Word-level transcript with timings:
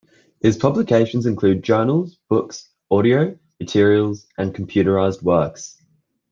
His 0.41 0.57
publications 0.57 1.27
include 1.27 1.61
journals, 1.63 2.17
books, 2.27 2.69
audio 2.89 3.37
materials, 3.59 4.25
and 4.35 4.51
computerized 4.51 5.21
works. 5.21 5.77